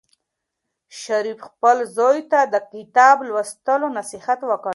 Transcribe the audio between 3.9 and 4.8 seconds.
نصیحت وکړ.